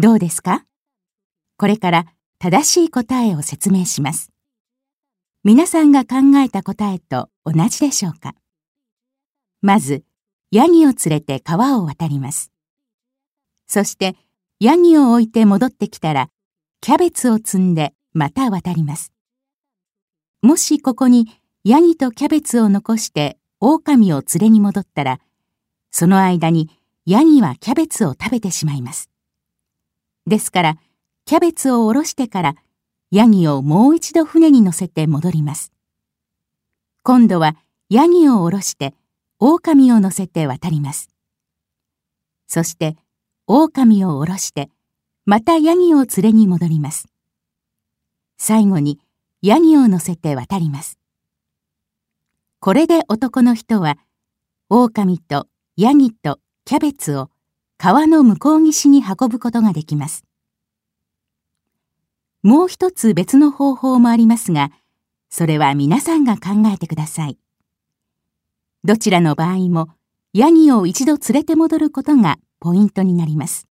[0.00, 0.64] どうですか？
[1.56, 2.06] これから
[2.38, 4.30] 正しい答えを説明します。
[5.42, 8.36] 皆さんが考えた答えと同じでしょうか？
[9.60, 10.04] まず、
[10.52, 12.52] ヤギを連れて川を渡ります。
[13.66, 14.14] そして、
[14.60, 16.30] ヤギを置いて戻ってきたら、
[16.80, 19.12] キャベツを積んでまた渡ります。
[20.42, 21.26] もしここに
[21.64, 25.18] ヤギとキャベツを残して狼を連れに戻ったら、
[25.90, 26.70] その間に
[27.04, 29.10] ヤギはキャベツを食べてしまいます。
[30.28, 30.78] ですから、
[31.24, 32.54] キャベツをおろしてから、
[33.10, 35.72] ヤギをもう一度船に乗せて戻ります。
[37.02, 37.56] 今度は
[37.88, 38.94] ヤギをおろして、
[39.40, 41.08] 狼を乗せて渡ります。
[42.46, 42.96] そして、
[43.46, 44.70] 狼をおろして、
[45.24, 47.08] またヤギを連れに戻ります。
[48.36, 49.00] 最後に、
[49.40, 50.98] ヤギを乗せて渡ります。
[52.60, 53.96] これで男の人は、
[54.68, 57.30] 狼とヤギとキャベツを
[57.78, 60.24] 川の向こう岸に運ぶことができます。
[62.42, 64.70] もう一つ別の方法もありますが、
[65.30, 67.38] それは皆さんが考えてください。
[68.84, 69.88] どちらの場合も、
[70.32, 73.67] ヤギを一度連れて戻ることがポイントになります。